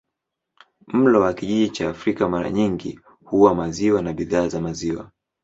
Mlo 0.87 1.19
wa 1.21 1.33
kijiji 1.33 1.69
cha 1.69 1.89
Afrika 1.89 2.29
mara 2.29 2.49
nyingi 2.49 2.99
huwa 3.25 3.55
maziwa 3.55 4.01
na 4.01 4.13
bidhaa 4.13 4.47
za 4.47 4.61
maziwa. 4.61 5.11